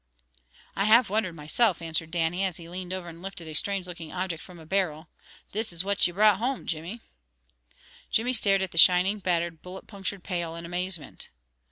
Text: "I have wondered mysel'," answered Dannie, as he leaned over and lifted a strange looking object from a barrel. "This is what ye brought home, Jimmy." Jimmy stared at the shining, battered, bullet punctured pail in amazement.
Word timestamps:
"I 0.75 0.85
have 0.85 1.11
wondered 1.11 1.33
mysel'," 1.35 1.77
answered 1.79 2.09
Dannie, 2.09 2.43
as 2.43 2.57
he 2.57 2.67
leaned 2.67 2.91
over 2.91 3.07
and 3.07 3.21
lifted 3.21 3.47
a 3.47 3.53
strange 3.53 3.85
looking 3.85 4.11
object 4.11 4.41
from 4.41 4.57
a 4.57 4.65
barrel. 4.65 5.09
"This 5.51 5.71
is 5.71 5.83
what 5.83 6.07
ye 6.07 6.11
brought 6.11 6.39
home, 6.39 6.65
Jimmy." 6.65 7.01
Jimmy 8.09 8.33
stared 8.33 8.63
at 8.63 8.71
the 8.71 8.79
shining, 8.79 9.19
battered, 9.19 9.61
bullet 9.61 9.85
punctured 9.85 10.23
pail 10.23 10.55
in 10.55 10.65
amazement. 10.65 11.29